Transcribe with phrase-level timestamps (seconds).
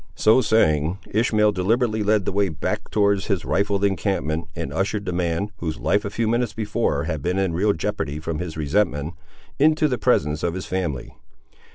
[0.15, 5.13] So saying, Ishmael deliberately led the way back towards his rifled encampment, and ushered the
[5.13, 9.13] man, whose life a few minutes before had been in real jeopardy from his resentment,
[9.59, 11.13] into the presence of his family.